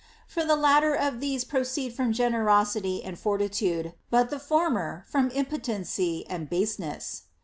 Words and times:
For 0.25 0.43
the 0.43 0.55
latter 0.55 0.95
of 0.95 1.19
these 1.19 1.43
proceed 1.43 1.93
from 1.93 2.11
generosity 2.11 3.03
and 3.03 3.19
fortitude, 3.19 3.93
but 4.09 4.31
the 4.31 4.39
former 4.39 5.05
from 5.07 5.29
ii 5.29 5.37
η 5.41 5.47
po 5.47 5.57
tency 5.57 6.23
and 6.27 6.49
baseness. 6.49 7.25